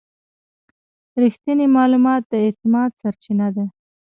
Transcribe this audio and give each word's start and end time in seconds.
رښتینی 1.23 1.65
معلومات 1.77 2.21
د 2.27 2.33
اعتماد 2.45 2.89
سرچینه 3.01 3.47
ده. 3.55 3.65